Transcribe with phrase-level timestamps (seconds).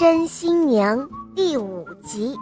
[0.00, 2.34] 真新娘第五集。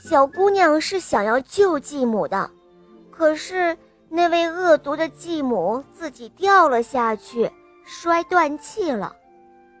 [0.00, 2.48] 小姑娘是想要救继母的，
[3.10, 3.76] 可是
[4.08, 7.50] 那位恶毒的继母自己掉了下去，
[7.84, 9.16] 摔断气了。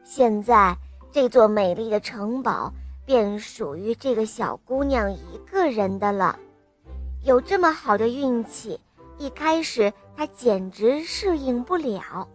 [0.02, 0.76] 现在
[1.12, 2.72] 这座美丽的城堡
[3.06, 6.36] 便属于这个小姑娘一个人的了。
[7.22, 8.80] 有这么好的运气，
[9.16, 12.26] 一开始她简直适应不了。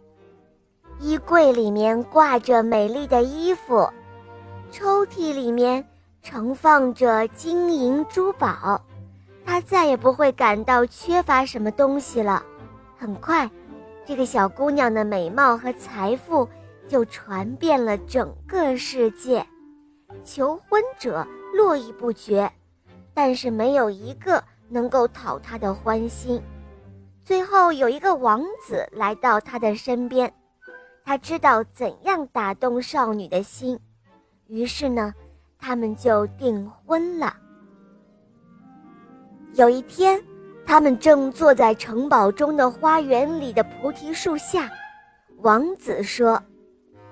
[1.00, 3.88] 衣柜里面挂着美丽的衣服，
[4.72, 5.85] 抽屉里面
[6.23, 8.81] 盛放着金银珠宝，
[9.45, 12.44] 她再也不会感到缺乏什么东西了。
[12.98, 13.49] 很快，
[14.05, 16.49] 这个小姑娘的美貌和财富
[16.88, 19.45] 就传遍了整个世界，
[20.23, 22.52] 求婚者络绎不绝，
[23.14, 26.41] 但是没有一个能够讨她的欢心。
[27.23, 30.34] 最后，有一个王子来到她的身边。
[31.07, 33.79] 他知道怎样打动少女的心，
[34.47, 35.13] 于是呢，
[35.58, 37.33] 他们就订婚了。
[39.53, 40.22] 有一天，
[40.66, 44.69] 他们正坐在城堡中的花园里的菩提树下，
[45.38, 46.44] 王子说：“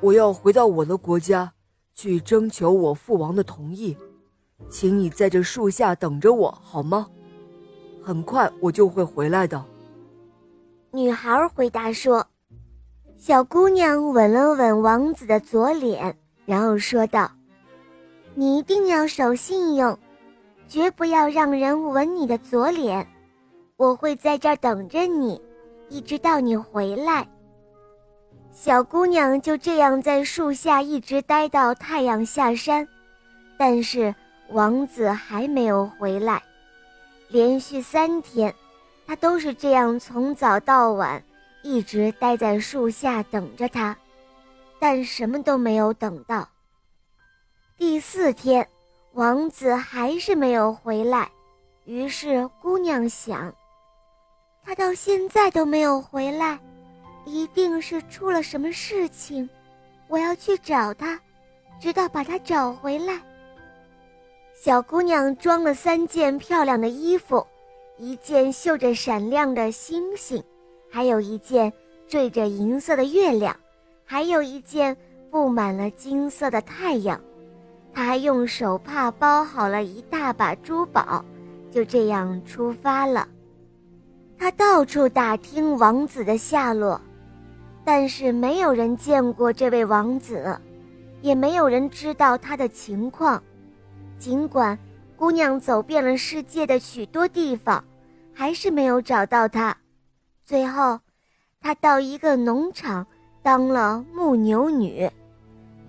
[0.03, 1.53] 我要回到我的国家，
[1.93, 3.95] 去征求我父王的同意，
[4.69, 7.07] 请你在这树下等着我好吗？
[8.03, 9.63] 很快我就会回来的。”
[10.91, 12.27] 女孩回答说。
[13.17, 17.31] 小姑娘吻了吻王子的左脸，然后说道
[18.35, 19.97] ：“你一定要守信用，
[20.67, 23.07] 绝不要让人吻你的左脸。
[23.77, 25.41] 我会在这儿等着你，
[25.89, 27.27] 一直到你回来。”
[28.53, 32.87] 小姑娘就这样在树下一直待到太阳下山，
[33.57, 34.13] 但是
[34.49, 36.41] 王子还没有回来。
[37.29, 38.53] 连续三天，
[39.07, 41.21] 她都是这样从早到晚。
[41.65, 43.97] 一直待在树下等着他，
[44.77, 46.47] 但什么都没有等到。
[47.75, 48.65] 第四天，
[49.13, 51.27] 王子还是没有回来，
[51.85, 53.51] 于是姑娘想，
[54.63, 56.59] 他到现在都没有回来，
[57.25, 59.49] 一定是出了什么事情。
[60.07, 61.19] 我要去找他，
[61.81, 63.19] 直到把他找回来。
[64.53, 67.43] 小姑娘装了三件漂亮的衣服，
[67.97, 70.43] 一件绣着闪亮的星星。
[70.95, 71.73] 还有一件
[72.07, 73.53] 缀着银色的月亮，
[74.05, 74.95] 还有一件
[75.29, 77.19] 布满了金色的太阳。
[77.93, 81.25] 他还用手帕包好了一大把珠宝，
[81.69, 83.27] 就这样出发了。
[84.37, 87.01] 他到处打听王子的下落，
[87.83, 90.57] 但是没有人见过这位王子，
[91.21, 93.43] 也没有人知道他的情况。
[94.17, 94.79] 尽管
[95.17, 97.83] 姑娘走遍了世界的许多地方，
[98.33, 99.75] 还是没有找到他。
[100.45, 100.99] 最后，
[101.59, 103.07] 她到一个农场
[103.41, 105.09] 当了牧牛女，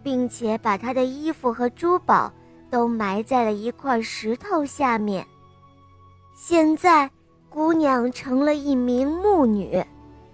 [0.03, 2.33] 并且把她的衣服和珠宝
[2.71, 5.27] 都埋在了一块石头下面。
[6.35, 7.11] 现在，
[7.51, 9.85] 姑娘成了一名牧女，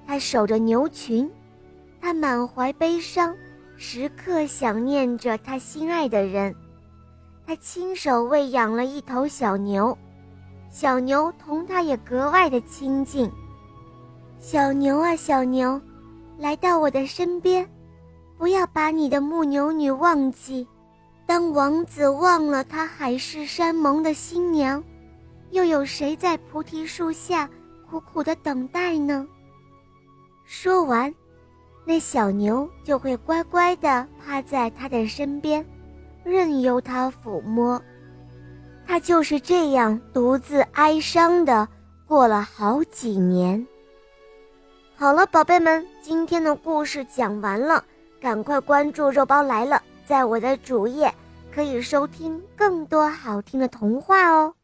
[0.06, 1.28] 她守着牛群，
[2.00, 3.36] 她满怀悲伤，
[3.76, 6.54] 时刻想念着她心爱的人。
[7.44, 9.98] 她亲手喂养了一头小牛，
[10.70, 13.28] 小牛同她也格外的亲近。
[14.42, 15.80] 小牛啊，小牛，
[16.36, 17.64] 来到我的身边，
[18.36, 20.66] 不要把你的牧牛女忘记。
[21.24, 24.82] 当王子忘了他海誓山盟的新娘，
[25.52, 27.48] 又有谁在菩提树下
[27.88, 29.24] 苦苦的等待呢？
[30.44, 31.14] 说完，
[31.84, 35.64] 那小牛就会乖乖的趴在他的身边，
[36.24, 37.80] 任由他抚摸。
[38.84, 41.68] 他就是这样独自哀伤的
[42.08, 43.64] 过了好几年。
[45.02, 47.84] 好了，宝贝们，今天的故事讲完了，
[48.20, 51.12] 赶快关注“肉包来了”，在我的主页
[51.52, 54.54] 可以收听更多好听的童话哦。